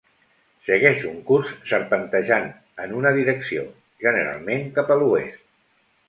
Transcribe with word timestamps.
Segueix 0.67 1.01
un 1.09 1.17
curs 1.25 1.51
serpentejant 1.71 2.49
en 2.85 2.95
una 3.01 3.11
direcció 3.17 3.65
generalment 4.05 4.65
cap 4.79 4.91
a 4.95 4.99
l'oest. 5.03 5.45